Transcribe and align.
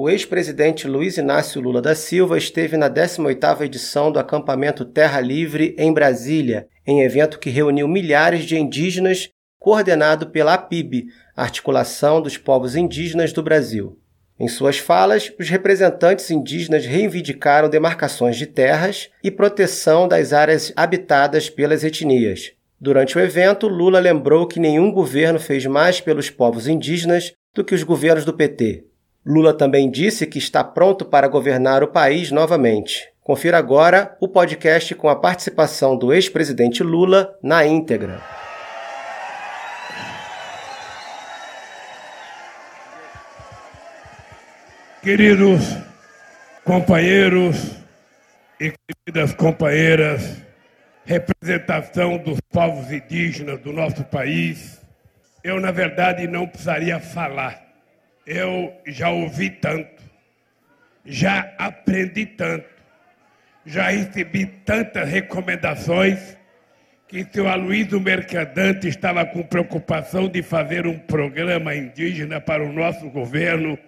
o 0.00 0.08
ex-presidente 0.08 0.86
Luiz 0.86 1.16
Inácio 1.16 1.60
Lula 1.60 1.82
da 1.82 1.92
Silva 1.92 2.38
esteve 2.38 2.76
na 2.76 2.88
18ª 2.88 3.62
edição 3.62 4.12
do 4.12 4.20
acampamento 4.20 4.84
Terra 4.84 5.20
Livre 5.20 5.74
em 5.76 5.92
Brasília, 5.92 6.68
em 6.86 7.02
evento 7.02 7.40
que 7.40 7.50
reuniu 7.50 7.88
milhares 7.88 8.44
de 8.44 8.56
indígenas, 8.56 9.28
coordenado 9.58 10.28
pela 10.28 10.54
APIB, 10.54 11.06
Articulação 11.36 12.22
dos 12.22 12.36
Povos 12.38 12.76
Indígenas 12.76 13.32
do 13.32 13.42
Brasil. 13.42 13.98
Em 14.38 14.46
suas 14.46 14.78
falas, 14.78 15.32
os 15.36 15.48
representantes 15.48 16.30
indígenas 16.30 16.86
reivindicaram 16.86 17.68
demarcações 17.68 18.36
de 18.36 18.46
terras 18.46 19.10
e 19.24 19.32
proteção 19.32 20.06
das 20.06 20.32
áreas 20.32 20.72
habitadas 20.76 21.50
pelas 21.50 21.82
etnias. 21.82 22.52
Durante 22.80 23.18
o 23.18 23.20
evento, 23.20 23.66
Lula 23.66 23.98
lembrou 23.98 24.46
que 24.46 24.60
nenhum 24.60 24.92
governo 24.92 25.40
fez 25.40 25.66
mais 25.66 26.00
pelos 26.00 26.30
povos 26.30 26.68
indígenas 26.68 27.32
do 27.52 27.64
que 27.64 27.74
os 27.74 27.82
governos 27.82 28.24
do 28.24 28.32
PT. 28.32 28.84
Lula 29.24 29.52
também 29.52 29.90
disse 29.90 30.26
que 30.26 30.38
está 30.38 30.64
pronto 30.64 31.04
para 31.04 31.28
governar 31.28 31.82
o 31.82 31.88
país 31.88 32.30
novamente. 32.30 33.08
Confira 33.20 33.58
agora 33.58 34.16
o 34.20 34.28
podcast 34.28 34.94
com 34.94 35.08
a 35.08 35.16
participação 35.16 35.98
do 35.98 36.14
ex-presidente 36.14 36.82
Lula 36.82 37.36
na 37.42 37.66
íntegra. 37.66 38.22
Queridos 45.02 45.76
companheiros 46.64 47.76
e 48.60 48.72
queridas 49.06 49.34
companheiras, 49.34 50.42
representação 51.04 52.18
dos 52.18 52.40
povos 52.50 52.90
indígenas 52.90 53.60
do 53.60 53.72
nosso 53.72 54.04
país, 54.04 54.80
eu, 55.44 55.60
na 55.60 55.70
verdade, 55.70 56.26
não 56.26 56.46
precisaria 56.46 56.98
falar 56.98 57.67
eu 58.28 58.78
já 58.86 59.08
ouvi 59.08 59.48
tanto, 59.48 60.02
já 61.02 61.50
aprendi 61.56 62.26
tanto, 62.26 62.68
já 63.64 63.88
recebi 63.88 64.44
tantas 64.44 65.08
recomendações 65.08 66.36
que 67.08 67.26
seu 67.32 67.48
Aloysio 67.48 67.98
Mercadante 67.98 68.86
estava 68.86 69.24
com 69.24 69.42
preocupação 69.42 70.28
de 70.28 70.42
fazer 70.42 70.86
um 70.86 70.98
programa 70.98 71.74
indígena 71.74 72.38
para 72.38 72.62
o 72.62 72.70
nosso 72.70 73.08
governo, 73.08 73.78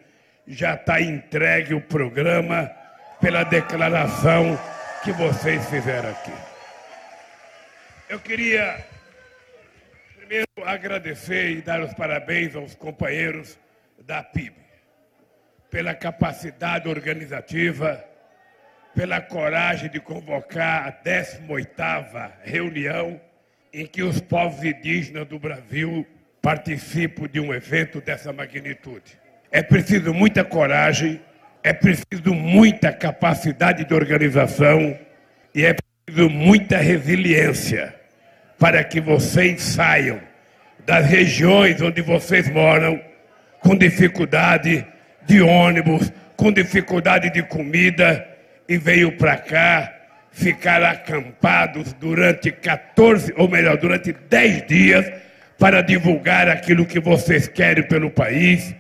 já 0.47 0.73
está 0.73 1.03
entregue 1.03 1.75
o 1.75 1.83
programa 1.83 2.71
pela 3.21 3.45
declaração 3.45 4.59
que 5.05 5.13
vocês 5.13 5.69
fizeram 5.69 6.09
aqui. 6.09 6.33
Eu 8.09 8.19
queria 8.19 8.83
primeiro 10.17 10.47
agradecer 10.65 11.51
e 11.51 11.61
dar 11.61 11.83
os 11.83 11.93
parabéns 11.93 12.57
aos 12.57 12.75
companheiros 12.75 13.59
da 14.11 14.25
PIB, 14.25 14.57
pela 15.71 15.95
capacidade 15.95 16.89
organizativa, 16.89 18.05
pela 18.93 19.21
coragem 19.21 19.89
de 19.89 20.01
convocar 20.01 20.89
a 20.89 20.93
18ª 20.93 22.33
reunião 22.43 23.21
em 23.73 23.87
que 23.87 24.03
os 24.03 24.21
povos 24.21 24.65
indígenas 24.65 25.29
do 25.29 25.39
Brasil 25.39 26.05
participam 26.43 27.29
de 27.29 27.39
um 27.39 27.55
evento 27.55 28.01
dessa 28.01 28.33
magnitude. 28.33 29.17
É 29.49 29.63
preciso 29.63 30.13
muita 30.13 30.43
coragem, 30.43 31.21
é 31.63 31.73
preciso 31.73 32.35
muita 32.35 32.93
capacidade 32.93 33.85
de 33.85 33.95
organização 33.95 34.99
e 35.55 35.65
é 35.65 35.73
preciso 35.73 36.29
muita 36.29 36.79
resiliência 36.79 37.95
para 38.59 38.83
que 38.83 39.01
vocês 39.01 39.63
saiam 39.63 40.21
das 40.85 41.07
regiões 41.07 41.81
onde 41.81 42.03
vocês 42.03 42.51
moram 42.51 43.09
com 43.61 43.77
dificuldade 43.77 44.87
de 45.27 45.41
ônibus, 45.41 46.13
com 46.37 46.51
dificuldade 46.51 47.31
de 47.31 47.43
comida 47.43 48.27
e 48.69 48.79
veio 48.79 49.13
para 49.13 49.37
cá 49.37 49.93
ficar 50.33 50.83
acampados 50.83 51.93
durante 51.95 52.51
14, 52.51 53.35
ou 53.37 53.49
melhor, 53.49 53.77
durante 53.77 54.13
10 54.13 54.67
dias 54.67 55.13
para 55.59 55.83
divulgar 55.83 56.49
aquilo 56.49 56.87
que 56.87 56.99
vocês 56.99 57.47
querem 57.47 57.85
pelo 57.85 58.11
país, 58.11 58.75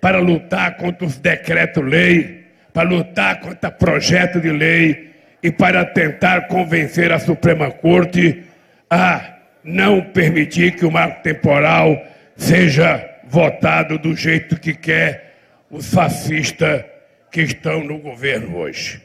para 0.00 0.18
lutar 0.18 0.76
contra 0.76 1.06
os 1.06 1.18
decretos-lei, 1.18 2.46
para 2.72 2.88
lutar 2.88 3.40
contra 3.40 3.70
projeto 3.70 4.40
de 4.40 4.50
lei 4.50 5.10
e 5.42 5.50
para 5.50 5.84
tentar 5.84 6.48
convencer 6.48 7.12
a 7.12 7.18
Suprema 7.18 7.70
Corte 7.70 8.42
a 8.88 9.34
não 9.62 10.00
permitir 10.00 10.72
que 10.72 10.86
o 10.86 10.90
marco 10.90 11.22
temporal 11.22 12.02
seja 12.36 13.13
votado 13.34 13.98
do 13.98 14.14
jeito 14.14 14.60
que 14.60 14.72
quer 14.72 15.34
os 15.68 15.92
fascistas 15.92 16.84
que 17.32 17.42
estão 17.42 17.82
no 17.82 17.98
governo 17.98 18.58
hoje. 18.58 19.02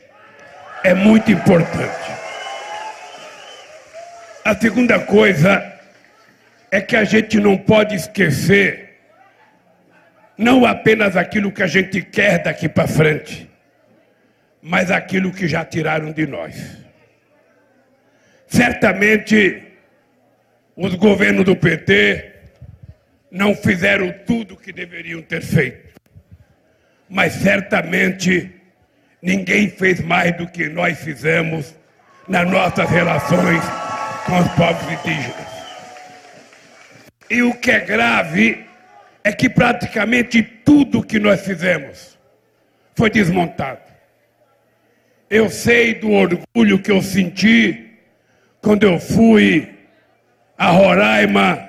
É 0.83 0.93
muito 0.93 1.31
importante. 1.31 2.11
A 4.45 4.55
segunda 4.55 4.99
coisa 4.99 5.73
é 6.69 6.79
que 6.79 6.95
a 6.95 7.03
gente 7.03 7.39
não 7.39 7.57
pode 7.57 7.95
esquecer 7.95 8.99
não 10.37 10.63
apenas 10.63 11.17
aquilo 11.17 11.51
que 11.51 11.63
a 11.63 11.67
gente 11.67 11.99
quer 12.03 12.43
daqui 12.43 12.69
para 12.69 12.87
frente, 12.87 13.49
mas 14.61 14.91
aquilo 14.91 15.33
que 15.33 15.47
já 15.47 15.65
tiraram 15.65 16.11
de 16.11 16.27
nós. 16.27 16.77
Certamente, 18.47 19.63
os 20.75 20.93
governos 20.93 21.45
do 21.45 21.55
PT 21.55 22.38
não 23.31 23.55
fizeram 23.55 24.13
tudo 24.25 24.53
o 24.53 24.57
que 24.57 24.71
deveriam 24.71 25.21
ter 25.21 25.41
feito. 25.41 25.99
Mas 27.07 27.33
certamente 27.33 28.51
ninguém 29.21 29.69
fez 29.69 29.99
mais 29.99 30.35
do 30.37 30.47
que 30.47 30.67
nós 30.69 30.99
fizemos 30.99 31.75
nas 32.27 32.49
nossas 32.49 32.89
relações 32.89 33.61
com 34.25 34.39
os 34.39 34.47
povos 34.53 34.83
indígenas. 34.93 35.47
E 37.29 37.41
o 37.41 37.53
que 37.53 37.71
é 37.71 37.79
grave 37.79 38.65
é 39.23 39.31
que 39.31 39.49
praticamente 39.49 40.41
tudo 40.41 41.03
que 41.03 41.19
nós 41.19 41.41
fizemos 41.41 42.17
foi 42.95 43.09
desmontado. 43.09 43.81
Eu 45.29 45.49
sei 45.49 45.93
do 45.93 46.11
orgulho 46.11 46.81
que 46.81 46.91
eu 46.91 47.01
senti 47.01 47.97
quando 48.61 48.83
eu 48.83 48.99
fui 48.99 49.69
a 50.57 50.71
Roraima 50.71 51.68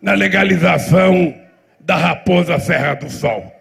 na 0.00 0.14
legalização 0.14 1.34
da 1.78 1.96
Raposa 1.96 2.58
Serra 2.58 2.94
do 2.94 3.10
Sol. 3.10 3.54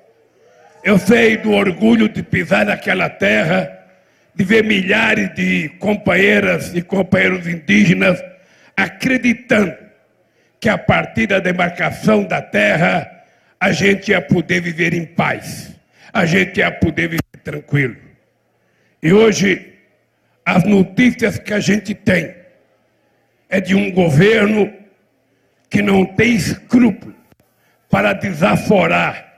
Eu 0.83 0.97
sei 0.97 1.37
do 1.37 1.51
orgulho 1.51 2.07
de 2.07 2.23
pisar 2.23 2.65
naquela 2.65 3.09
terra, 3.09 3.69
de 4.33 4.43
ver 4.43 4.63
milhares 4.63 5.33
de 5.35 5.69
companheiras 5.79 6.73
e 6.73 6.81
companheiros 6.81 7.47
indígenas 7.47 8.23
acreditando 8.75 9.75
que 10.59 10.69
a 10.69 10.77
partir 10.77 11.27
da 11.27 11.39
demarcação 11.39 12.23
da 12.23 12.41
terra 12.41 13.09
a 13.59 13.71
gente 13.71 14.11
ia 14.11 14.21
poder 14.21 14.61
viver 14.61 14.93
em 14.93 15.05
paz, 15.05 15.75
a 16.13 16.25
gente 16.25 16.57
ia 16.59 16.71
poder 16.71 17.09
viver 17.09 17.43
tranquilo. 17.43 17.97
E 19.03 19.11
hoje, 19.11 19.73
as 20.45 20.63
notícias 20.63 21.37
que 21.37 21.53
a 21.53 21.59
gente 21.59 21.93
tem 21.93 22.33
é 23.49 23.59
de 23.59 23.75
um 23.75 23.91
governo 23.91 24.71
que 25.69 25.81
não 25.81 26.05
tem 26.05 26.35
escrúpulo 26.35 27.15
para 27.89 28.13
desaforar, 28.13 29.33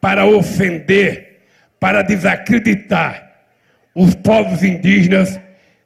para 0.00 0.24
ofender, 0.24 1.40
para 1.78 2.02
desacreditar 2.02 3.30
os 3.94 4.14
povos 4.14 4.62
indígenas 4.62 5.40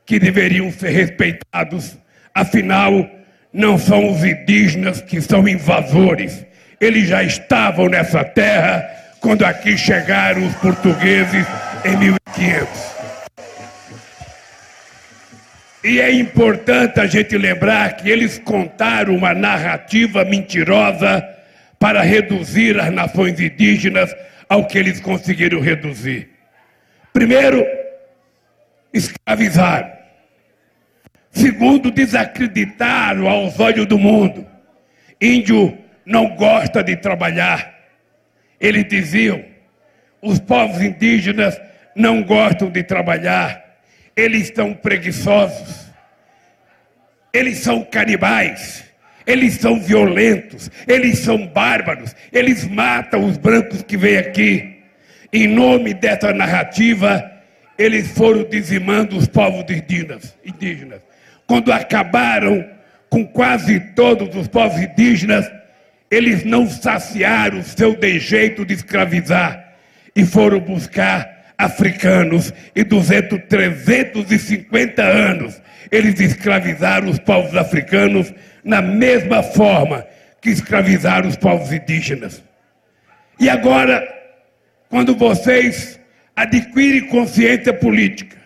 que 0.05 0.19
deveriam 0.19 0.71
ser 0.73 0.91
respeitados. 0.91 1.97
Afinal, 2.35 3.09
não 3.53 3.79
são 3.79 4.11
os 4.13 4.25
indígenas 4.25 5.01
que 5.01 5.21
são 5.21 5.47
invasores. 5.47 6.45
Eles 6.81 7.09
já 7.09 7.23
estavam 7.23 7.89
nessa 7.89 8.25
terra 8.25 8.89
quando 9.21 9.45
aqui 9.45 9.77
chegaram 9.77 10.47
os 10.47 10.55
portugueses 10.57 11.47
em 11.85 11.97
1500. 11.97 13.00
E 15.83 15.99
é 15.99 16.13
importante 16.13 17.01
a 17.01 17.07
gente 17.07 17.39
lembrar 17.39 17.97
que 17.97 18.11
eles 18.11 18.39
contaram 18.39 19.17
uma 19.17 19.33
narrativa 19.33 20.25
mentirosa 20.25 21.27
para 21.79 22.03
reduzir 22.03 22.79
as 22.79 22.93
nações 22.93 23.41
indígenas 23.41 24.15
ao 24.47 24.67
que 24.67 24.79
eles 24.79 25.01
conseguiram 25.01 25.59
reduzir. 25.59 26.29
Primeiro, 27.15 27.67
escravizaram. 28.93 29.91
Segundo, 31.31 31.91
desacreditaram 31.91 33.27
aos 33.27 33.59
olhos 33.59 33.87
do 33.87 33.99
mundo. 33.99 34.47
Índio 35.19 35.79
não 36.05 36.37
gosta 36.37 36.83
de 36.83 36.97
trabalhar. 36.97 37.73
Eles 38.61 38.87
diziam: 38.87 39.43
os 40.21 40.39
povos 40.39 40.83
indígenas 40.83 41.59
não 41.97 42.23
gostam 42.23 42.69
de 42.71 42.83
trabalhar 42.83 43.70
eles 44.17 44.45
estão 44.45 44.75
preguiçosos, 44.75 45.87
eles 47.33 47.59
são 47.59 47.83
canibais, 47.85 48.85
eles 49.27 49.55
são 49.55 49.81
violentos, 49.81 50.71
eles 50.87 51.19
são 51.21 51.47
bárbaros, 51.47 52.15
eles 52.33 52.67
matam 52.67 53.25
os 53.25 53.37
brancos 53.37 53.83
que 53.83 53.97
vêm 53.97 54.19
aqui. 54.19 54.77
em 55.33 55.47
nome 55.47 55.95
dessa 55.95 56.33
narrativa, 56.33 57.31
eles 57.79 58.09
foram 58.09 58.43
dizimando 58.45 59.17
os 59.17 59.29
povos 59.29 59.65
indígenas. 59.71 60.37
indígenas. 60.45 61.01
Quando 61.47 61.73
acabaram 61.73 62.69
com 63.09 63.25
quase 63.25 63.79
todos 63.95 64.35
os 64.35 64.49
povos 64.49 64.81
indígenas, 64.81 65.51
eles 66.11 66.45
não 66.45 66.69
saciaram 66.69 67.61
o 67.61 67.63
seu 67.63 67.97
dejeito 67.97 68.65
de 68.67 68.75
escravizar 68.75 69.75
e 70.15 70.25
foram 70.25 70.59
buscar 70.59 71.40
africanos. 71.61 72.53
E 72.75 72.83
durante 72.83 73.39
350 73.39 75.03
anos, 75.03 75.61
eles 75.91 76.19
escravizaram 76.21 77.11
os 77.11 77.19
povos 77.19 77.57
africanos 77.57 78.33
na 78.65 78.81
mesma 78.83 79.43
forma 79.43 80.07
que 80.41 80.51
escravizaram 80.51 81.29
os 81.29 81.37
povos 81.37 81.73
indígenas. 81.73 82.43
E 83.39 83.49
agora, 83.49 84.07
quando 84.89 85.15
vocês 85.15 85.99
adquirem 86.35 87.09
consciência 87.09 87.73
política, 87.73 88.37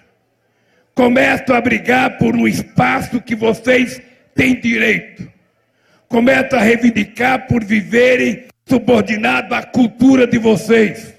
começam 0.95 1.57
a 1.57 1.61
brigar 1.61 2.19
por 2.19 2.35
um 2.35 2.47
espaço 2.47 3.21
que 3.21 3.35
vocês 3.35 4.01
têm 4.35 4.61
direito, 4.61 5.31
começam 6.09 6.59
a 6.59 6.63
reivindicar 6.63 7.47
por 7.47 7.65
viverem 7.65 8.45
subordinados 8.67 9.53
à 9.53 9.63
cultura 9.63 10.27
de 10.27 10.39
vocês. 10.39 11.14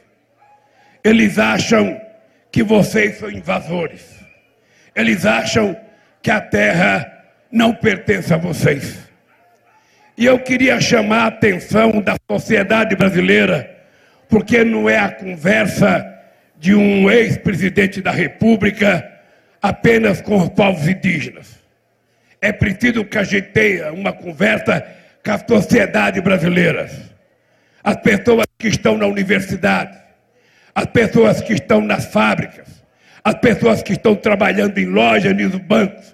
Eles 1.05 1.37
acham 1.37 2.01
que 2.51 2.63
vocês 2.63 3.19
são 3.19 3.29
invasores. 3.29 4.01
Eles 4.95 5.23
acham 5.23 5.77
que 6.19 6.31
a 6.31 6.41
terra 6.41 7.05
não 7.51 7.75
pertence 7.75 8.33
a 8.33 8.37
vocês. 8.37 8.97
E 10.17 10.25
eu 10.25 10.39
queria 10.39 10.81
chamar 10.81 11.25
a 11.25 11.27
atenção 11.27 12.01
da 12.01 12.15
sociedade 12.27 12.95
brasileira, 12.95 13.69
porque 14.27 14.63
não 14.63 14.89
é 14.89 14.97
a 14.97 15.11
conversa 15.11 16.11
de 16.57 16.73
um 16.73 17.07
ex-presidente 17.07 18.01
da 18.01 18.09
República 18.09 19.07
apenas 19.61 20.21
com 20.21 20.37
os 20.37 20.49
povos 20.49 20.87
indígenas. 20.87 21.59
É 22.41 22.51
preciso 22.51 23.05
que 23.05 23.19
a 23.19 23.23
gente 23.23 23.49
tenha 23.49 23.93
uma 23.93 24.11
conversa 24.11 24.83
com 25.23 25.31
a 25.31 25.37
sociedade 25.37 26.19
brasileira. 26.19 26.89
As 27.83 27.97
pessoas 27.97 28.47
que 28.57 28.69
estão 28.69 28.97
na 28.97 29.05
universidade, 29.05 30.04
as 30.75 30.85
pessoas 30.87 31.39
que 31.39 31.53
estão 31.53 31.79
nas 31.79 32.05
fábricas, 32.05 32.83
as 33.23 33.35
pessoas 33.35 33.81
que 33.81 33.93
estão 33.93 34.13
trabalhando 34.13 34.77
em 34.77 34.85
lojas 34.85 35.33
nos 35.33 35.55
bancos, 35.55 36.13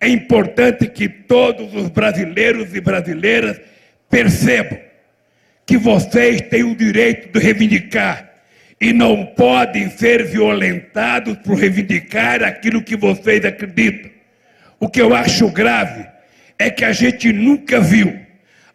é 0.00 0.08
importante 0.08 0.86
que 0.86 1.08
todos 1.08 1.74
os 1.74 1.88
brasileiros 1.90 2.74
e 2.74 2.80
brasileiras 2.80 3.60
percebam 4.08 4.78
que 5.66 5.76
vocês 5.76 6.40
têm 6.40 6.64
o 6.64 6.74
direito 6.74 7.30
de 7.30 7.44
reivindicar 7.44 8.26
e 8.80 8.92
não 8.92 9.26
podem 9.26 9.90
ser 9.90 10.24
violentados 10.24 11.36
por 11.38 11.58
reivindicar 11.58 12.42
aquilo 12.42 12.82
que 12.82 12.96
vocês 12.96 13.44
acreditam. 13.44 14.10
O 14.80 14.88
que 14.88 15.02
eu 15.02 15.14
acho 15.14 15.50
grave 15.50 16.06
é 16.58 16.70
que 16.70 16.84
a 16.84 16.92
gente 16.92 17.32
nunca 17.32 17.80
viu 17.80 18.18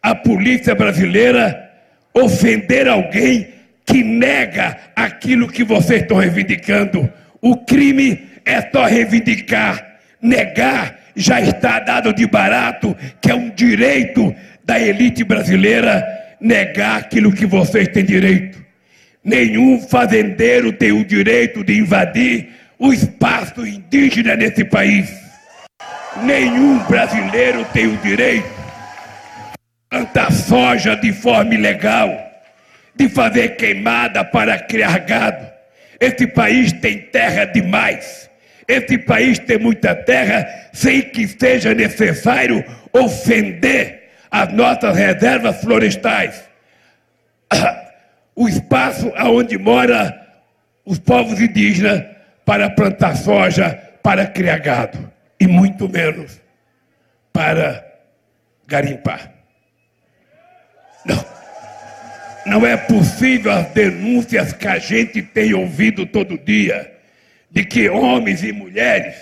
a 0.01 0.13
polícia 0.13 0.75
brasileira 0.75 1.71
ofender 2.13 2.87
alguém 2.87 3.52
que 3.85 4.03
nega 4.03 4.77
aquilo 4.95 5.47
que 5.47 5.63
vocês 5.63 6.01
estão 6.01 6.17
reivindicando. 6.17 7.11
O 7.41 7.57
crime 7.57 8.27
é 8.45 8.61
só 8.71 8.85
reivindicar, 8.85 9.97
negar 10.21 11.03
já 11.15 11.39
está 11.39 11.79
dado 11.79 12.13
de 12.13 12.25
barato, 12.25 12.95
que 13.21 13.31
é 13.31 13.35
um 13.35 13.49
direito 13.49 14.33
da 14.63 14.79
elite 14.79 15.23
brasileira 15.23 16.03
negar 16.39 16.97
aquilo 16.97 17.31
que 17.31 17.45
vocês 17.45 17.87
têm 17.87 18.03
direito. 18.03 18.63
Nenhum 19.23 19.79
fazendeiro 19.79 20.73
tem 20.73 20.91
o 20.91 21.05
direito 21.05 21.63
de 21.63 21.79
invadir 21.79 22.49
o 22.77 22.91
espaço 22.91 23.65
indígena 23.65 24.35
nesse 24.35 24.65
país. 24.65 25.09
Nenhum 26.23 26.79
brasileiro 26.79 27.65
tem 27.71 27.87
o 27.87 27.97
direito 27.97 28.43
de 28.43 29.59
plantar 29.89 30.31
soja 30.31 30.95
de 30.95 31.13
forma 31.13 31.53
ilegal, 31.53 32.22
de 32.95 33.09
fazer 33.09 33.55
queimada 33.55 34.23
para 34.23 34.59
criar 34.59 34.99
gado. 34.99 35.51
Esse 35.99 36.27
país 36.27 36.71
tem 36.73 36.99
terra 36.99 37.45
demais. 37.45 38.29
Esse 38.67 38.97
país 38.97 39.39
tem 39.39 39.57
muita 39.57 39.95
terra 39.95 40.47
sem 40.71 41.01
que 41.01 41.27
seja 41.27 41.73
necessário 41.73 42.63
ofender 42.91 44.11
as 44.29 44.51
nossas 44.53 44.95
reservas 44.95 45.61
florestais. 45.61 46.43
O 48.35 48.49
espaço 48.49 49.13
aonde 49.15 49.59
mora 49.59 50.27
os 50.83 50.97
povos 50.97 51.39
indígenas 51.39 52.03
para 52.43 52.67
plantar 52.67 53.15
soja, 53.15 53.79
para 54.01 54.25
criar 54.25 54.57
gado, 54.57 55.13
e 55.39 55.45
muito 55.45 55.87
menos 55.87 56.41
para 57.31 57.85
garimpar. 58.67 59.31
Não. 61.05 61.42
Não 62.45 62.65
é 62.65 62.75
possível 62.75 63.51
as 63.51 63.67
denúncias 63.67 64.53
que 64.53 64.67
a 64.67 64.77
gente 64.77 65.21
tem 65.21 65.53
ouvido 65.53 66.05
todo 66.05 66.37
dia 66.37 66.91
de 67.49 67.63
que 67.63 67.89
homens 67.89 68.43
e 68.43 68.51
mulheres 68.51 69.15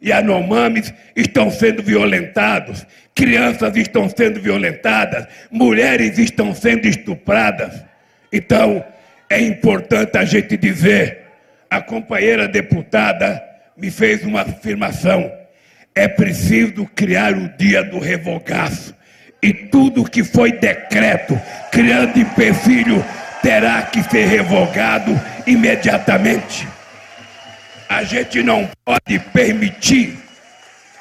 e 0.00 0.12
anomames 0.12 0.92
estão 1.14 1.50
sendo 1.50 1.82
violentados, 1.82 2.86
crianças 3.14 3.76
estão 3.76 4.08
sendo 4.08 4.40
violentadas, 4.40 5.26
mulheres 5.50 6.18
estão 6.18 6.54
sendo 6.54 6.86
estupradas. 6.86 7.84
Então, 8.32 8.84
é 9.30 9.40
importante 9.40 10.18
a 10.18 10.24
gente 10.24 10.56
dizer: 10.56 11.22
a 11.70 11.80
companheira 11.80 12.48
deputada 12.48 13.42
me 13.76 13.90
fez 13.90 14.24
uma 14.24 14.42
afirmação. 14.42 15.32
É 15.94 16.08
preciso 16.08 16.86
criar 16.94 17.34
o 17.34 17.48
dia 17.56 17.84
do 17.84 17.98
revogaço. 17.98 18.94
E 19.44 19.52
tudo 19.52 20.08
que 20.08 20.24
foi 20.24 20.52
decreto, 20.52 21.38
criando 21.70 22.18
empecilho, 22.18 23.04
terá 23.42 23.82
que 23.82 24.02
ser 24.04 24.24
revogado 24.24 25.20
imediatamente. 25.46 26.66
A 27.86 28.02
gente 28.04 28.42
não 28.42 28.66
pode 28.82 29.18
permitir, 29.34 30.16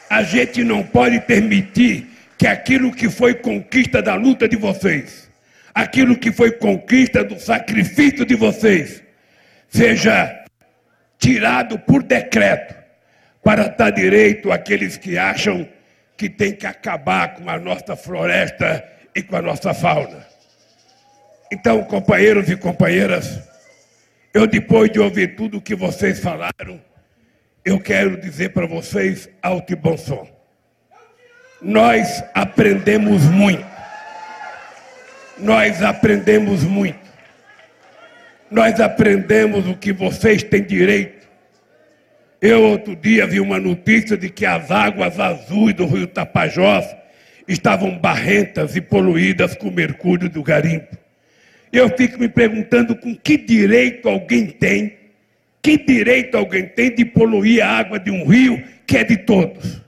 a 0.10 0.24
gente 0.24 0.62
não 0.62 0.84
pode 0.84 1.22
permitir 1.22 2.06
que 2.38 2.46
aquilo 2.46 2.92
que 2.92 3.10
foi 3.10 3.34
conquista 3.34 4.02
da 4.02 4.16
luta 4.16 4.46
de 4.46 4.58
vocês, 4.58 5.30
aquilo 5.74 6.18
que 6.18 6.30
foi 6.30 6.52
conquista 6.52 7.24
do 7.24 7.40
sacrifício 7.40 8.26
de 8.26 8.36
vocês, 8.36 9.02
seja 9.70 10.44
tirado 11.18 11.80
por 11.80 12.04
decreto 12.04 12.76
para 13.42 13.70
dar 13.70 13.92
direito 13.92 14.52
àqueles 14.52 14.98
que 14.98 15.18
acham 15.18 15.66
que 16.18 16.30
tem 16.30 16.54
que 16.56 16.66
acabar 16.66 17.36
com 17.36 17.50
a 17.50 17.60
nossa 17.60 17.96
floresta 17.96 18.84
e 19.16 19.22
com 19.22 19.36
a 19.36 19.42
nossa 19.42 19.74
fauna. 19.74 20.26
Então, 21.52 21.84
companheiros 21.84 22.50
e 22.50 22.56
companheiras, 22.56 23.40
eu, 24.34 24.48
depois 24.48 24.92
de 24.92 25.00
ouvir 25.00 25.36
tudo 25.36 25.58
o 25.58 25.62
que 25.62 25.76
vocês 25.76 26.20
falaram, 26.20 26.82
eu 27.64 27.80
quero 27.80 28.20
dizer 28.20 28.50
para 28.50 28.66
vocês 28.66 29.30
alto 29.42 29.72
e 29.72 29.76
bom 29.76 29.98
som. 29.98 30.28
Nós 31.62 32.24
aprendemos 32.34 33.24
muito. 33.24 33.66
Nós 35.38 35.82
aprendemos 35.82 36.64
muito. 36.64 37.00
Nós 38.52 38.80
aprendemos 38.80 39.68
o 39.68 39.76
que 39.76 39.94
vocês 39.94 40.44
têm 40.44 40.64
direito. 40.64 41.23
Eu, 42.44 42.62
outro 42.64 42.94
dia, 42.94 43.26
vi 43.26 43.40
uma 43.40 43.58
notícia 43.58 44.18
de 44.18 44.30
que 44.30 44.46
as 44.46 44.70
águas 44.70 45.18
azuis 45.18 45.74
do 45.74 45.86
rio 45.86 46.06
Tapajós 46.06 46.86
estavam 47.48 47.98
barrentas 47.98 48.76
e 48.76 48.82
poluídas 48.82 49.56
com 49.56 49.72
mercúrio 49.72 50.28
do 50.28 50.44
garimpo. 50.44 50.98
Eu 51.72 51.88
fico 51.96 52.20
me 52.20 52.28
perguntando 52.28 52.98
com 52.98 53.16
que 53.16 53.38
direito 53.38 54.10
alguém 54.10 54.48
tem, 54.48 54.94
que 55.62 55.78
direito 55.78 56.36
alguém 56.36 56.66
tem 56.68 56.94
de 56.94 57.06
poluir 57.06 57.64
a 57.64 57.78
água 57.78 57.98
de 57.98 58.12
um 58.12 58.28
rio 58.28 58.62
que 58.86 58.98
é 58.98 59.06
de 59.06 59.16
todos? 59.16 59.82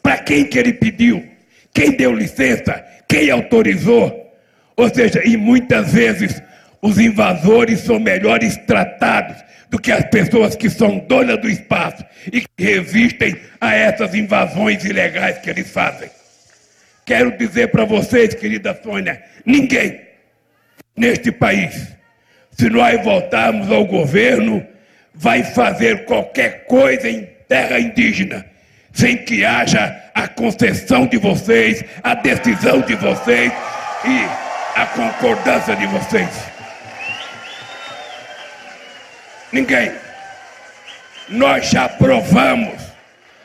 Para 0.00 0.18
quem 0.18 0.44
que 0.44 0.60
ele 0.60 0.74
pediu? 0.74 1.28
Quem 1.74 1.96
deu 1.96 2.14
licença? 2.14 2.80
Quem 3.08 3.28
autorizou? 3.28 4.32
Ou 4.76 4.88
seja, 4.88 5.20
e 5.26 5.36
muitas 5.36 5.92
vezes 5.92 6.40
os 6.82 6.98
invasores 6.98 7.80
são 7.80 8.00
melhores 8.00 8.56
tratados 8.56 9.36
do 9.70 9.78
que 9.78 9.92
as 9.92 10.04
pessoas 10.06 10.56
que 10.56 10.68
são 10.68 10.98
donas 10.98 11.40
do 11.40 11.48
espaço 11.48 12.04
e 12.30 12.40
que 12.40 12.48
resistem 12.58 13.36
a 13.60 13.72
essas 13.74 14.14
invasões 14.14 14.84
ilegais 14.84 15.38
que 15.38 15.48
eles 15.48 15.70
fazem. 15.70 16.10
Quero 17.06 17.36
dizer 17.38 17.68
para 17.68 17.84
vocês, 17.84 18.34
querida 18.34 18.78
Sônia, 18.82 19.22
ninguém 19.46 20.00
neste 20.96 21.32
país, 21.32 21.88
se 22.50 22.68
nós 22.68 23.02
voltarmos 23.02 23.70
ao 23.70 23.84
governo, 23.86 24.66
vai 25.14 25.42
fazer 25.42 26.04
qualquer 26.04 26.66
coisa 26.66 27.08
em 27.08 27.28
terra 27.48 27.78
indígena, 27.78 28.44
sem 28.92 29.16
que 29.16 29.44
haja 29.44 29.96
a 30.14 30.28
concessão 30.28 31.06
de 31.06 31.16
vocês, 31.16 31.82
a 32.02 32.14
decisão 32.14 32.80
de 32.82 32.94
vocês 32.94 33.52
e 34.04 34.78
a 34.78 34.86
concordância 34.86 35.74
de 35.76 35.86
vocês. 35.86 36.51
Ninguém. 39.52 39.92
Nós 41.28 41.68
já 41.68 41.88
provamos, 41.88 42.80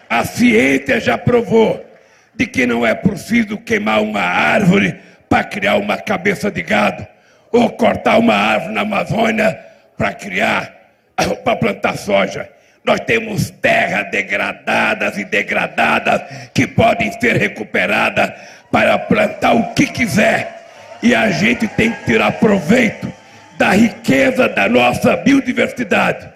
a 0.09 0.23
ciência 0.23 0.99
já 0.99 1.17
provou, 1.17 1.85
de 2.33 2.47
que 2.47 2.65
não 2.65 2.85
é 2.85 2.95
preciso 2.95 3.57
queimar 3.57 4.01
uma 4.01 4.21
árvore 4.21 4.95
para 5.29 5.43
criar 5.43 5.75
uma 5.75 5.97
cabeça 5.97 6.49
de 6.49 6.61
gado, 6.61 7.05
ou 7.51 7.69
cortar 7.71 8.17
uma 8.17 8.35
árvore 8.35 8.73
na 8.73 8.81
Amazônia 8.81 9.59
para 9.97 10.13
criar, 10.13 10.73
para 11.43 11.55
plantar 11.55 11.97
soja. 11.97 12.49
Nós 12.85 13.01
temos 13.01 13.49
terras 13.49 14.09
degradadas 14.09 15.17
e 15.17 15.25
degradadas 15.25 16.21
que 16.53 16.65
podem 16.65 17.11
ser 17.19 17.35
recuperadas 17.35 18.31
para 18.71 18.97
plantar 18.97 19.53
o 19.53 19.73
que 19.73 19.87
quiser. 19.87 20.65
E 21.03 21.13
a 21.13 21.29
gente 21.31 21.67
tem 21.67 21.91
que 21.91 22.05
tirar 22.05 22.31
proveito 22.33 23.11
da 23.57 23.71
riqueza 23.71 24.47
da 24.47 24.69
nossa 24.69 25.15
biodiversidade, 25.17 26.27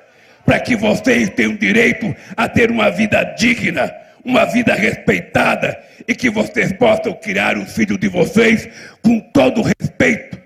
para 0.45 0.59
que 0.59 0.75
vocês 0.75 1.29
tenham 1.29 1.55
direito 1.55 2.13
a 2.35 2.49
ter 2.49 2.71
uma 2.71 2.89
vida 2.89 3.23
digna, 3.37 3.93
uma 4.25 4.45
vida 4.45 4.73
respeitada 4.73 5.79
e 6.07 6.15
que 6.15 6.29
vocês 6.29 6.73
possam 6.73 7.13
criar 7.13 7.57
os 7.57 7.73
filhos 7.73 7.99
de 7.99 8.07
vocês 8.07 8.67
com 9.01 9.19
todo 9.19 9.61
o 9.61 9.63
respeito 9.63 10.39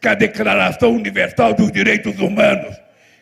que 0.00 0.08
a 0.08 0.14
Declaração 0.14 0.94
Universal 0.94 1.54
dos 1.54 1.70
Direitos 1.70 2.18
Humanos, 2.18 2.76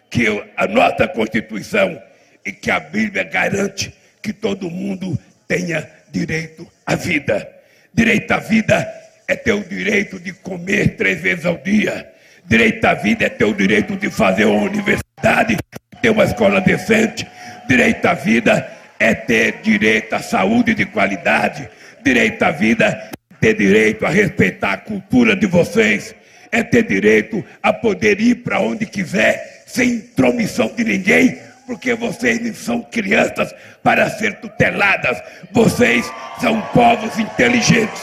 que 0.08 0.26
a 0.56 0.66
nossa 0.66 1.06
Constituição 1.06 2.00
e 2.44 2.52
que 2.52 2.70
a 2.70 2.80
Bíblia 2.80 3.24
garante 3.24 3.94
que 4.22 4.32
todo 4.32 4.70
mundo 4.70 5.18
tenha 5.46 5.88
direito 6.10 6.66
à 6.86 6.94
vida. 6.94 7.46
Direito 7.92 8.30
à 8.30 8.38
vida 8.38 8.88
é 9.28 9.36
ter 9.36 9.52
o 9.52 9.62
direito 9.62 10.18
de 10.18 10.32
comer 10.32 10.96
três 10.96 11.20
vezes 11.20 11.44
ao 11.44 11.58
dia. 11.58 12.10
Direito 12.46 12.84
à 12.84 12.94
vida 12.94 13.26
é 13.26 13.28
ter 13.28 13.44
o 13.44 13.54
direito 13.54 13.96
de 13.96 14.10
fazer 14.10 14.44
uma 14.44 14.62
universidade, 14.62 15.56
ter 16.02 16.10
uma 16.10 16.24
escola 16.24 16.60
decente. 16.60 17.26
Direito 17.68 18.04
à 18.06 18.14
vida 18.14 18.68
é 18.98 19.14
ter 19.14 19.60
direito 19.62 20.12
à 20.14 20.20
saúde 20.20 20.74
de 20.74 20.84
qualidade. 20.86 21.68
Direito 22.02 22.42
à 22.42 22.50
vida 22.50 22.86
é 22.86 23.10
ter 23.40 23.54
direito 23.54 24.04
a 24.04 24.10
respeitar 24.10 24.72
a 24.72 24.76
cultura 24.78 25.36
de 25.36 25.46
vocês. 25.46 26.14
É 26.52 26.62
ter 26.62 26.82
direito 26.82 27.44
a 27.62 27.72
poder 27.72 28.20
ir 28.20 28.36
para 28.36 28.60
onde 28.60 28.84
quiser, 28.84 29.62
sem 29.66 29.90
intromissão 29.90 30.72
de 30.76 30.82
ninguém, 30.82 31.38
porque 31.64 31.94
vocês 31.94 32.40
não 32.40 32.52
são 32.52 32.82
crianças 32.82 33.54
para 33.84 34.10
ser 34.10 34.40
tuteladas, 34.40 35.22
vocês 35.52 36.10
são 36.40 36.60
povos 36.74 37.16
inteligentes 37.16 38.02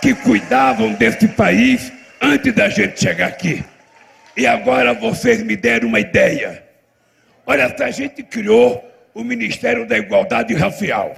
que 0.00 0.14
cuidavam 0.14 0.94
desse 0.94 1.28
país 1.28 1.92
antes 2.20 2.52
da 2.52 2.68
gente 2.68 3.00
chegar 3.00 3.28
aqui. 3.28 3.64
E 4.36 4.46
agora 4.46 4.94
vocês 4.94 5.42
me 5.42 5.56
deram 5.56 5.88
uma 5.88 6.00
ideia. 6.00 6.62
Olha, 7.46 7.74
se 7.76 7.82
a 7.82 7.90
gente 7.90 8.22
criou 8.22 8.84
o 9.14 9.24
Ministério 9.24 9.86
da 9.86 9.98
Igualdade 9.98 10.54
Racial, 10.54 11.14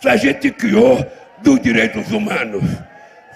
se 0.00 0.08
a 0.08 0.16
gente 0.16 0.50
criou 0.50 1.04
dos 1.42 1.60
Direitos 1.60 2.10
Humanos, 2.10 2.64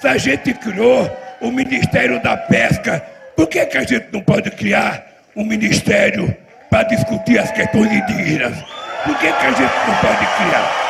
se 0.01 0.09
a 0.09 0.17
gente 0.17 0.55
criou 0.55 1.11
o 1.41 1.51
Ministério 1.51 2.21
da 2.23 2.37
Pesca, 2.37 3.01
por 3.37 3.47
que, 3.47 3.65
que 3.67 3.79
a 3.79 3.83
gente 3.83 4.07
não 4.13 4.21
pode 4.21 4.51
criar 4.51 5.07
um 5.37 5.45
Ministério 5.45 6.37
para 6.73 6.85
discutir 6.85 7.39
as 7.39 7.51
questões 7.51 7.93
indígenas. 7.93 8.57
Por 9.05 9.19
que, 9.19 9.31
que 9.31 9.47
a 9.47 9.51
gente 9.51 9.75
não 9.87 9.95
pode 9.97 10.27
criar? 10.37 10.82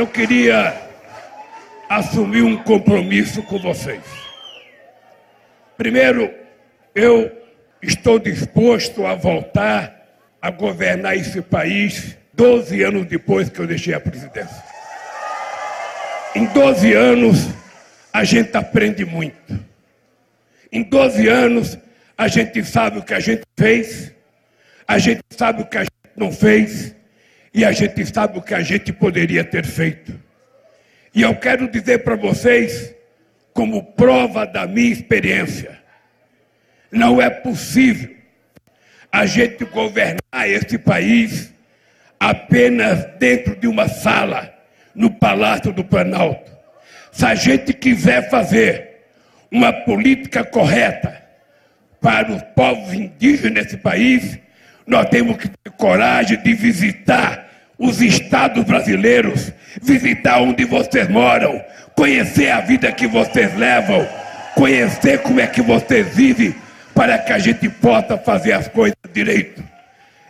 Eu 0.00 0.06
queria 0.06 0.74
assumir 1.86 2.42
um 2.42 2.56
compromisso 2.56 3.42
com 3.42 3.58
vocês. 3.58 4.02
Primeiro, 5.76 6.32
eu 6.94 7.30
estou 7.82 8.18
disposto 8.18 9.04
a 9.04 9.14
voltar 9.14 10.08
a 10.40 10.50
governar 10.50 11.18
esse 11.18 11.42
país 11.42 12.16
12 12.32 12.82
anos 12.82 13.06
depois 13.08 13.50
que 13.50 13.60
eu 13.60 13.66
deixei 13.66 13.92
a 13.92 14.00
presidência. 14.00 14.64
Em 16.34 16.46
12 16.46 16.94
anos, 16.94 17.48
a 18.10 18.24
gente 18.24 18.56
aprende 18.56 19.04
muito. 19.04 19.60
Em 20.72 20.82
12 20.82 21.28
anos, 21.28 21.76
a 22.16 22.26
gente 22.26 22.64
sabe 22.64 23.00
o 23.00 23.02
que 23.02 23.12
a 23.12 23.20
gente 23.20 23.42
fez, 23.58 24.14
a 24.88 24.96
gente 24.96 25.20
sabe 25.28 25.60
o 25.60 25.66
que 25.66 25.76
a 25.76 25.82
gente 25.82 25.92
não 26.16 26.32
fez, 26.32 26.94
e 27.52 27.64
a 27.64 27.72
gente 27.72 28.04
sabe 28.06 28.38
o 28.38 28.42
que 28.42 28.54
a 28.54 28.62
gente 28.62 28.92
poderia 28.92 29.44
ter 29.44 29.64
feito. 29.64 30.18
E 31.14 31.22
eu 31.22 31.34
quero 31.34 31.68
dizer 31.68 32.04
para 32.04 32.14
vocês, 32.14 32.94
como 33.52 33.92
prova 33.92 34.46
da 34.46 34.66
minha 34.66 34.92
experiência, 34.92 35.78
não 36.90 37.20
é 37.20 37.28
possível 37.28 38.14
a 39.12 39.26
gente 39.26 39.64
governar 39.64 40.48
esse 40.48 40.78
país 40.78 41.52
apenas 42.18 43.06
dentro 43.18 43.56
de 43.56 43.66
uma 43.66 43.88
sala 43.88 44.52
no 44.94 45.10
Palácio 45.10 45.72
do 45.72 45.84
Planalto. 45.84 46.50
Se 47.10 47.24
a 47.26 47.34
gente 47.34 47.72
quiser 47.72 48.30
fazer 48.30 48.88
uma 49.50 49.72
política 49.72 50.44
correta 50.44 51.20
para 52.00 52.30
os 52.32 52.42
povos 52.54 52.94
indígenas 52.94 53.64
desse 53.64 53.76
país, 53.76 54.38
nós 54.86 55.08
temos 55.08 55.36
que 55.36 55.48
ter 55.48 55.70
coragem 55.76 56.40
de 56.42 56.52
visitar 56.54 57.48
os 57.78 58.00
estados 58.00 58.62
brasileiros, 58.64 59.52
visitar 59.82 60.40
onde 60.40 60.64
vocês 60.64 61.08
moram, 61.08 61.62
conhecer 61.96 62.50
a 62.50 62.60
vida 62.60 62.92
que 62.92 63.06
vocês 63.06 63.56
levam, 63.56 64.06
conhecer 64.54 65.18
como 65.22 65.40
é 65.40 65.46
que 65.46 65.62
vocês 65.62 66.14
vivem, 66.14 66.54
para 66.94 67.18
que 67.18 67.32
a 67.32 67.38
gente 67.38 67.68
possa 67.68 68.18
fazer 68.18 68.52
as 68.52 68.68
coisas 68.68 68.96
direito. 69.12 69.64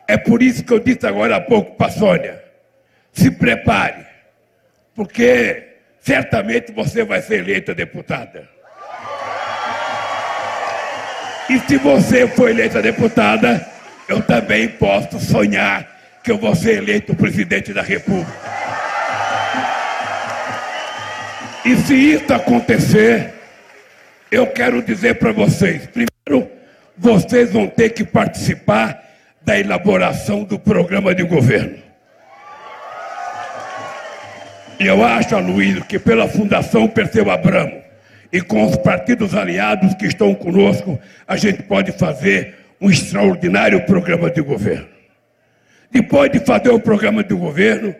É 0.07 0.17
por 0.17 0.43
isso 0.43 0.65
que 0.65 0.73
eu 0.73 0.79
disse 0.79 1.07
agora 1.07 1.37
há 1.37 1.41
pouco 1.41 1.77
para 1.77 1.89
a 1.89 1.91
Sônia: 1.91 2.43
se 3.13 3.31
prepare, 3.31 4.07
porque 4.95 5.69
certamente 6.01 6.73
você 6.73 7.05
vai 7.05 7.21
ser 7.23 7.41
eleita 7.41 7.75
deputada. 7.75 8.49
E 11.49 11.59
se 11.61 11.77
você 11.79 12.29
for 12.29 12.49
eleita 12.49 12.81
deputada, 12.81 13.67
eu 14.11 14.21
também 14.21 14.67
posso 14.67 15.21
sonhar 15.21 15.87
que 16.25 16.33
eu 16.33 16.37
vou 16.37 16.53
ser 16.57 16.79
eleito 16.79 17.15
presidente 17.15 17.73
da 17.73 17.81
República. 17.81 18.33
E 21.65 21.77
se 21.77 21.95
isso 21.95 22.33
acontecer, 22.35 23.33
eu 24.29 24.49
quero 24.49 24.83
dizer 24.83 25.15
para 25.15 25.31
vocês: 25.31 25.87
primeiro, 25.87 26.51
vocês 26.99 27.53
vão 27.53 27.69
ter 27.69 27.91
que 27.91 28.03
participar 28.03 29.01
da 29.43 29.57
elaboração 29.57 30.43
do 30.43 30.59
programa 30.59 31.15
de 31.15 31.23
governo. 31.23 31.79
E 34.81 34.87
eu 34.87 35.05
acho, 35.05 35.37
Aloysio, 35.37 35.85
que 35.85 36.01
pela 36.01 36.27
Fundação 36.27 36.89
Perseu 36.89 37.31
Abramo 37.31 37.81
e 38.33 38.41
com 38.41 38.65
os 38.65 38.77
partidos 38.77 39.37
aliados 39.37 39.95
que 39.95 40.07
estão 40.07 40.35
conosco, 40.35 40.99
a 41.29 41.37
gente 41.37 41.63
pode 41.63 41.93
fazer 41.93 42.60
um 42.81 42.91
extraordinário 42.91 43.85
programa 43.85 44.31
de 44.31 44.41
governo. 44.41 44.89
Depois 45.91 46.31
de 46.31 46.41
fazer 46.41 46.71
o 46.71 46.81
programa 46.81 47.23
do 47.23 47.37
governo, 47.37 47.95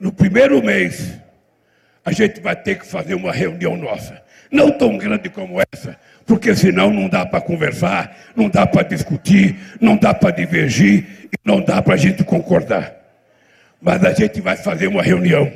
no 0.00 0.12
primeiro 0.12 0.62
mês, 0.62 1.12
a 2.04 2.12
gente 2.12 2.40
vai 2.40 2.56
ter 2.56 2.78
que 2.78 2.86
fazer 2.86 3.14
uma 3.14 3.32
reunião 3.32 3.76
nossa. 3.76 4.22
Não 4.50 4.70
tão 4.70 4.96
grande 4.96 5.28
como 5.28 5.60
essa, 5.72 5.98
porque 6.24 6.54
senão 6.54 6.90
não 6.90 7.08
dá 7.08 7.26
para 7.26 7.40
conversar, 7.40 8.16
não 8.34 8.48
dá 8.48 8.66
para 8.66 8.82
discutir, 8.82 9.56
não 9.80 9.96
dá 9.96 10.14
para 10.14 10.30
divergir 10.30 11.28
e 11.32 11.36
não 11.44 11.60
dá 11.60 11.82
para 11.82 11.94
a 11.94 11.96
gente 11.98 12.22
concordar. 12.24 12.94
Mas 13.82 14.02
a 14.04 14.12
gente 14.12 14.40
vai 14.40 14.56
fazer 14.56 14.86
uma 14.86 15.02
reunião. 15.02 15.52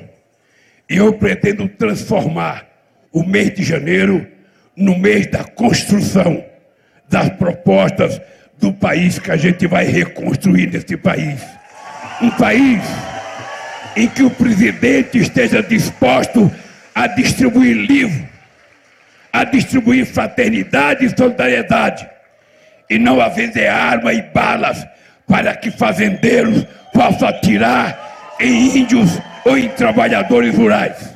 E 0.90 0.97
eu 0.97 1.12
pretendo 1.14 1.68
transformar 1.68 2.66
o 3.12 3.23
mês 3.23 3.54
de 3.54 3.62
janeiro 3.62 4.26
no 4.76 4.99
mês 4.99 5.26
da 5.26 5.44
construção 5.44 6.44
das 7.09 7.29
propostas 7.31 8.21
do 8.59 8.73
país 8.73 9.19
que 9.19 9.31
a 9.31 9.37
gente 9.37 9.67
vai 9.67 9.85
reconstruir 9.85 10.71
nesse 10.71 10.97
país. 10.97 11.41
Um 12.21 12.31
país 12.31 12.83
em 13.97 14.09
que 14.09 14.23
o 14.23 14.31
presidente 14.31 15.19
esteja 15.19 15.62
disposto 15.62 16.50
a 16.95 17.07
distribuir 17.07 17.77
livro, 17.77 18.29
a 19.33 19.45
distribuir 19.45 20.07
fraternidade 20.07 21.05
e 21.05 21.17
solidariedade, 21.17 22.09
e 22.91 22.99
não 22.99 23.21
a 23.21 23.29
vender 23.29 23.69
arma 23.69 24.12
e 24.12 24.23
balas 24.23 24.87
para 25.27 25.55
que 25.55 25.71
fazendeiros 25.71 26.65
possam 26.93 27.29
atirar 27.29 28.37
em 28.41 28.79
índios 28.79 29.21
ou 29.45 29.57
em 29.59 29.69
trabalhadores 29.69 30.55
rurais. 30.55 31.15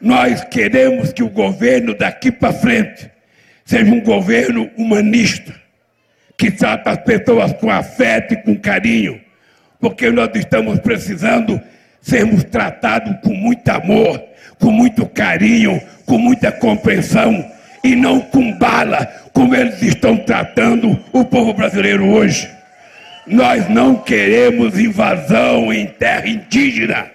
Nós 0.00 0.42
queremos 0.44 1.12
que 1.12 1.22
o 1.22 1.28
governo 1.28 1.94
daqui 1.94 2.32
para 2.32 2.52
frente 2.52 3.10
seja 3.64 3.90
um 3.90 4.00
governo 4.00 4.70
humanista, 4.76 5.54
que 6.36 6.50
trata 6.50 6.90
as 6.90 6.98
pessoas 6.98 7.52
com 7.54 7.70
afeto 7.70 8.34
e 8.34 8.36
com 8.36 8.56
carinho, 8.56 9.20
porque 9.80 10.10
nós 10.10 10.30
estamos 10.34 10.78
precisando 10.80 11.60
sermos 12.00 12.44
tratados 12.44 13.16
com 13.22 13.32
muito 13.32 13.68
amor, 13.68 14.22
com 14.58 14.70
muito 14.70 15.06
carinho, 15.06 15.80
com 16.04 16.18
muita 16.18 16.50
compreensão 16.52 17.44
e 17.82 17.96
não 17.96 18.20
com 18.20 18.52
bala, 18.58 19.06
como 19.32 19.54
eles 19.54 19.82
estão 19.82 20.16
tratando 20.16 20.98
o 21.12 21.24
povo 21.24 21.54
brasileiro 21.54 22.06
hoje. 22.06 22.48
Nós 23.26 23.68
não 23.68 23.96
queremos 23.96 24.78
invasão 24.78 25.72
em 25.72 25.86
terra 25.86 26.28
indígena. 26.28 27.06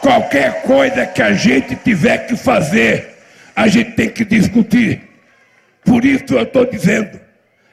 Qualquer 0.00 0.62
coisa 0.62 1.06
que 1.06 1.22
a 1.22 1.32
gente 1.32 1.74
tiver 1.76 2.26
que 2.26 2.36
fazer, 2.36 3.15
a 3.56 3.66
gente 3.66 3.92
tem 3.92 4.10
que 4.10 4.24
discutir. 4.24 5.00
Por 5.82 6.04
isso 6.04 6.24
eu 6.30 6.42
estou 6.42 6.66
dizendo, 6.66 7.18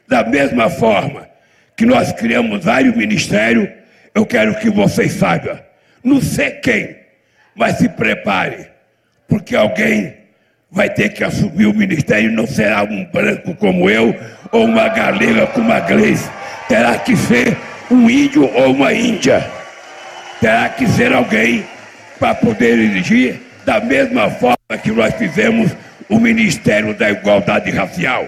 da 0.08 0.24
mesma 0.24 0.70
forma 0.70 1.28
que 1.75 1.86
nós 1.86 2.13
criamos 2.13 2.63
vários 2.63 2.96
ministérios, 2.96 3.68
eu 4.16 4.25
quero 4.25 4.56
que 4.56 4.70
vocês 4.70 5.13
saibam, 5.13 5.60
não 6.02 6.22
sei 6.22 6.52
quem, 6.52 6.96
mas 7.54 7.78
se 7.78 7.90
prepare, 7.90 8.68
porque 9.28 9.56
alguém 9.56 10.16
vai 10.72 10.90
ter 10.90 11.10
que 11.10 11.24
assumir 11.24 11.66
o 11.66 11.74
ministério, 11.74 12.32
não 12.32 12.48
será 12.48 12.84
um 12.84 13.06
branco 13.06 13.54
como 13.56 13.90
eu, 13.90 14.16
ou 14.52 14.66
uma 14.66 14.88
galega 14.90 15.48
como 15.48 15.72
a 15.72 15.80
Gleice, 15.80 16.30
terá 16.68 16.98
que 16.98 17.16
ser 17.16 17.58
um 17.92 18.10
índio 18.10 18.50
ou 18.56 18.72
uma 18.72 18.94
índia, 18.94 19.46
terá 20.40 20.70
que 20.70 20.88
ser 20.88 21.12
alguém 21.12 21.66
para 22.20 22.36
poder 22.36 22.78
dirigir 22.78 23.40
da 23.66 23.80
mesma 23.80 24.30
forma 24.30 24.62
que 24.82 24.91
nós 24.91 25.15
fizemos 25.15 25.72
o 26.10 26.20
Ministério 26.20 26.93
da 26.93 27.12
Igualdade 27.12 27.70
Racial. 27.72 28.27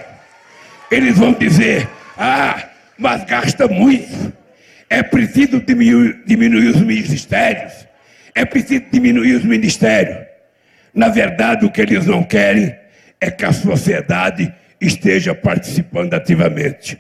Eles 0.92 1.18
vão 1.18 1.34
dizer: 1.34 1.88
ah, 2.18 2.70
mas 2.98 3.24
gasta 3.26 3.68
muito. 3.68 4.34
É 4.90 5.02
preciso 5.02 5.60
diminuir, 5.60 6.22
diminuir 6.26 6.68
os 6.68 6.82
ministérios. 6.82 7.74
É 8.34 8.46
preciso 8.46 8.84
diminuir 8.92 9.36
os 9.36 9.44
ministérios. 9.44 10.26
Na 10.94 11.10
verdade, 11.10 11.66
o 11.66 11.72
que 11.72 11.82
eles 11.82 12.06
não 12.06 12.24
querem 12.24 12.76
é 13.20 13.32
que 13.32 13.44
a 13.44 13.52
sociedade 13.52 14.54
esteja 14.80 15.34
participando 15.34 16.14
ativamente. 16.14 17.00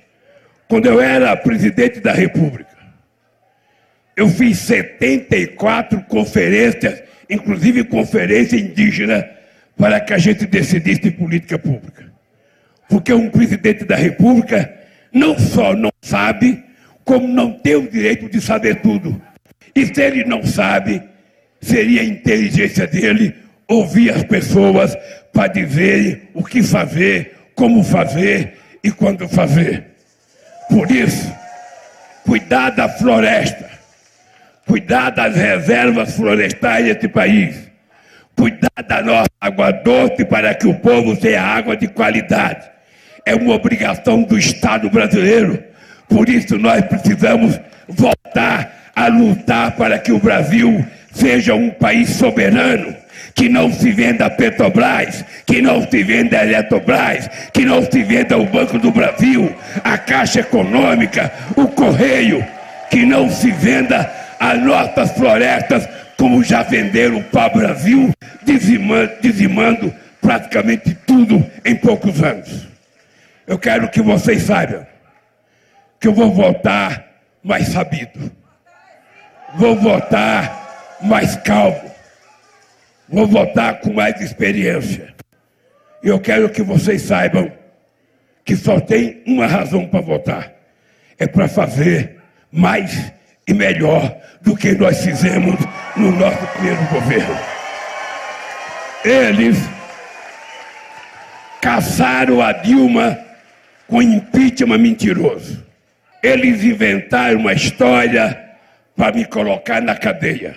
Quando 0.68 0.88
eu 0.88 1.00
era 1.00 1.36
presidente 1.38 2.00
da 2.00 2.12
República, 2.12 2.76
eu 4.16 4.28
fiz 4.30 4.60
74 4.60 6.02
conferências, 6.04 7.04
inclusive 7.30 7.84
conferência 7.84 8.58
indígena, 8.58 9.28
para 9.78 10.00
que 10.00 10.14
a 10.14 10.18
gente 10.18 10.46
decidisse 10.46 11.12
política 11.12 11.60
pública. 11.60 12.06
Porque 12.88 13.14
um 13.14 13.30
presidente 13.30 13.84
da 13.84 13.96
República 13.96 14.74
não 15.12 15.38
só 15.38 15.76
não 15.76 15.92
sabe, 16.02 16.64
como 17.04 17.28
não 17.28 17.54
tem 17.54 17.76
o 17.76 17.90
direito 17.90 18.30
de 18.30 18.42
saber 18.42 18.82
tudo. 18.82 19.22
E 19.76 19.86
se 19.86 20.02
ele 20.02 20.24
não 20.24 20.44
sabe, 20.44 21.02
seria 21.62 22.02
a 22.02 22.06
inteligência 22.06 22.88
dele 22.88 23.36
ouvir 23.68 24.12
as 24.12 24.24
pessoas 24.24 24.96
para 25.34 25.48
dizerem 25.48 26.22
o 26.34 26.44
que 26.44 26.62
fazer, 26.62 27.36
como 27.56 27.84
fazer 27.84 28.54
e 28.84 28.92
quando 28.92 29.28
fazer. 29.28 29.86
Por 30.70 30.90
isso, 30.92 31.34
cuidar 32.24 32.72
da 32.72 32.90
floresta, 32.90 33.70
cuidar 34.68 35.12
das 35.12 35.36
reservas 35.36 36.16
florestais 36.16 36.86
deste 36.86 37.08
país, 37.08 37.56
cuidar 38.36 38.84
da 38.88 39.02
nossa 39.02 39.30
água 39.40 39.72
doce 39.72 40.26
para 40.26 40.54
que 40.54 40.68
o 40.68 40.74
povo 40.76 41.16
tenha 41.16 41.42
água 41.42 41.78
de 41.78 41.88
qualidade. 41.88 42.66
É 43.26 43.36
uma 43.36 43.56
obrigação 43.56 44.24
do 44.24 44.38
Estado 44.38 44.90
brasileiro. 44.90 45.64
Por 46.08 46.30
isso 46.30 46.58
nós 46.58 46.84
precisamos 46.86 47.60
voltar 47.88 48.92
a 48.96 49.08
lutar 49.08 49.72
para 49.76 50.00
que 50.00 50.12
o 50.12 50.20
Brasil 50.20 50.86
seja 51.12 51.56
um 51.56 51.70
país 51.70 52.10
soberano, 52.12 52.96
que 53.34 53.50
não 53.50 53.72
se 53.72 53.92
venda 53.92 54.26
a 54.26 54.30
Petrobras, 54.30 55.24
que 55.46 55.62
não 55.62 55.82
se 55.90 56.04
venda 56.04 56.40
a 56.40 56.46
Eletrobras, 56.46 57.30
que 57.54 57.66
não 57.66 57.84
se 57.84 58.04
venda 58.04 58.38
o 58.38 58.46
Banco 58.46 58.78
do 58.78 58.92
Brasil, 58.92 59.54
a 59.84 59.98
Caixa 59.98 60.42
Econômica, 60.42 61.32
o 61.56 61.68
Correio, 61.68 62.46
que 62.90 63.06
não 63.06 63.30
se 63.30 63.52
venda 63.52 64.10
as 64.40 64.62
nossas 64.62 65.12
florestas, 65.12 65.88
como 66.18 66.44
já 66.44 66.64
venderam 66.64 67.22
para 67.24 67.54
o 67.54 67.60
Brasil, 67.60 68.12
dizimando, 68.44 69.12
dizimando 69.22 69.94
praticamente 70.22 70.94
tudo 71.06 71.46
em 71.64 71.76
poucos 71.76 72.22
anos. 72.24 72.68
Eu 73.46 73.60
quero 73.60 73.90
que 73.90 74.02
vocês 74.02 74.44
saibam 74.44 74.86
que 76.00 76.08
eu 76.08 76.14
vou 76.14 76.34
votar 76.34 77.06
mais 77.44 77.68
sabido, 77.68 78.32
vou 79.56 79.76
votar 79.76 80.98
mais 81.02 81.36
calmo, 81.38 81.92
vou 83.08 83.28
votar 83.28 83.80
com 83.80 83.94
mais 83.94 84.20
experiência. 84.20 85.14
E 86.04 86.08
eu 86.08 86.20
quero 86.20 86.50
que 86.50 86.62
vocês 86.62 87.02
saibam 87.04 87.52
que 88.44 88.56
só 88.56 88.80
tem 88.80 89.24
uma 89.26 89.48
razão 89.48 89.88
para 89.88 90.02
votar: 90.02 90.52
é 91.18 91.28
para 91.28 91.48
fazer 91.48 92.22
mais 92.52 93.12
e 93.48 93.54
melhor 93.54 94.16
do 94.42 94.56
que 94.56 94.74
nós 94.74 95.04
fizemos 95.04 95.56
no 95.96 96.12
nosso 96.12 96.48
primeiro 96.48 96.84
governo. 96.88 97.38
Eles 99.04 99.58
caçaram 101.62 102.42
a 102.42 102.52
Dilma 102.52 103.18
com 103.88 104.02
impeachment 104.02 104.80
mentiroso. 104.80 105.64
Eles 106.24 106.64
inventaram 106.64 107.40
uma 107.40 107.54
história 107.54 108.42
para 108.96 109.16
me 109.16 109.26
colocar 109.26 109.82
na 109.82 109.96
cadeia. 109.96 110.56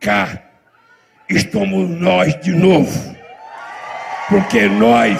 Cá 0.00 0.42
estamos 1.28 1.88
nós 1.90 2.38
de 2.40 2.50
novo. 2.50 3.16
Porque 4.28 4.66
nós, 4.66 5.16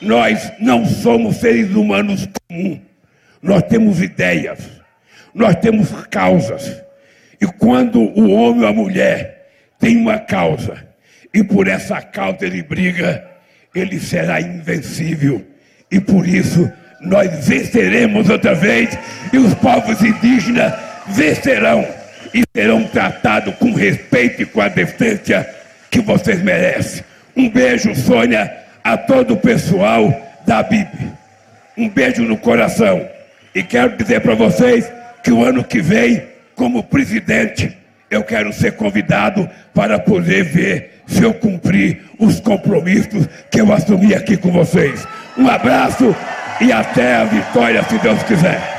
nós 0.00 0.52
não 0.58 0.86
somos 0.86 1.36
seres 1.36 1.70
humanos 1.74 2.26
comuns. 2.48 2.80
Nós 3.42 3.62
temos 3.64 4.00
ideias 4.00 4.77
nós 5.34 5.56
temos 5.56 5.90
causas. 6.10 6.82
E 7.40 7.46
quando 7.46 8.00
o 8.00 8.30
homem 8.30 8.62
ou 8.62 8.68
a 8.68 8.72
mulher 8.72 9.48
tem 9.78 9.96
uma 9.96 10.18
causa, 10.18 10.86
e 11.32 11.42
por 11.44 11.68
essa 11.68 12.00
causa 12.00 12.44
ele 12.44 12.62
briga, 12.62 13.24
ele 13.74 14.00
será 14.00 14.40
invencível. 14.40 15.44
E 15.90 16.00
por 16.00 16.26
isso 16.26 16.70
nós 17.00 17.46
venceremos 17.46 18.28
outra 18.28 18.54
vez, 18.54 18.98
e 19.32 19.38
os 19.38 19.54
povos 19.54 20.02
indígenas 20.02 20.74
vencerão 21.06 21.86
e 22.34 22.42
serão 22.54 22.84
tratados 22.84 23.54
com 23.56 23.72
respeito 23.72 24.42
e 24.42 24.46
com 24.46 24.60
a 24.60 24.68
decência 24.68 25.48
que 25.90 26.00
vocês 26.00 26.42
merecem. 26.42 27.04
Um 27.36 27.48
beijo, 27.48 27.94
Sônia, 27.94 28.52
a 28.82 28.96
todo 28.96 29.34
o 29.34 29.36
pessoal 29.36 30.12
da 30.46 30.62
BIB. 30.62 31.12
Um 31.76 31.88
beijo 31.88 32.22
no 32.22 32.36
coração. 32.36 33.08
E 33.54 33.62
quero 33.62 33.96
dizer 33.96 34.20
para 34.20 34.34
vocês 34.34 34.90
que 35.28 35.32
o 35.32 35.44
ano 35.44 35.62
que 35.62 35.82
vem, 35.82 36.26
como 36.56 36.82
presidente, 36.82 37.76
eu 38.10 38.24
quero 38.24 38.50
ser 38.50 38.72
convidado 38.76 39.46
para 39.74 39.98
poder 39.98 40.42
ver 40.42 41.02
se 41.06 41.22
eu 41.22 41.34
cumprir 41.34 42.00
os 42.18 42.40
compromissos 42.40 43.28
que 43.50 43.60
eu 43.60 43.70
assumi 43.70 44.14
aqui 44.14 44.38
com 44.38 44.50
vocês. 44.50 45.06
Um 45.36 45.46
abraço 45.46 46.16
e 46.62 46.72
até 46.72 47.16
a 47.16 47.24
vitória, 47.24 47.82
se 47.82 47.98
Deus 47.98 48.22
quiser. 48.22 48.77